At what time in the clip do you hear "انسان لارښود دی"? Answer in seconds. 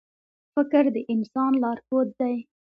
1.13-2.35